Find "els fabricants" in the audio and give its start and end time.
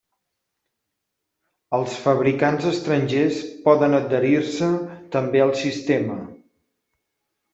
1.79-2.65